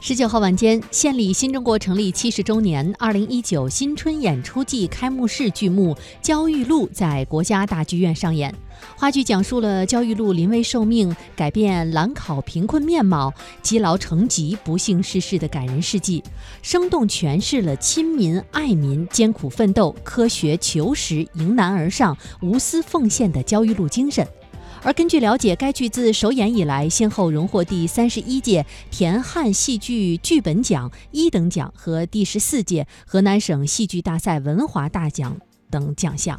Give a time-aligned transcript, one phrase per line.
[0.00, 8.54] 十九号晚间，献礼新中国成立七十周年二零一九新春演出季开幕式剧目《焦裕禄》在国家大剧院上演。
[8.96, 16.22] 话剧讲述了焦裕禄临危受命、改变兰考贫困面貌、积劳成疾、不幸逝世的感人事迹，
[16.62, 24.26] 生动诠释了亲民爱民、艰苦奋斗、科学求实、迎难而上、无私奉献的焦裕禄精神。
[24.82, 35.36] 而根据了解，该剧自首演以来，先后荣获第三十一届田汉戏剧剧本奖一等奖和第十四届河南省戏剧大赛文华大奖
[35.70, 36.38] 等奖项。